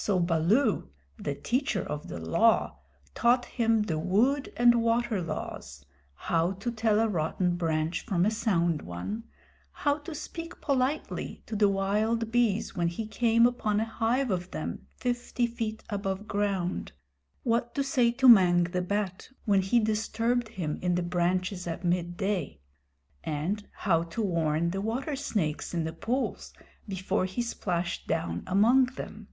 [0.00, 2.78] So Baloo, the Teacher of the Law,
[3.16, 5.84] taught him the Wood and Water Laws:
[6.14, 9.24] how to tell a rotten branch from a sound one;
[9.72, 14.52] how to speak politely to the wild bees when he came upon a hive of
[14.52, 16.92] them fifty feet above ground;
[17.42, 21.82] what to say to Mang the Bat when he disturbed him in the branches at
[21.84, 22.60] midday;
[23.24, 26.54] and how to warn the water snakes in the pools
[26.86, 29.26] before he splashed down among them.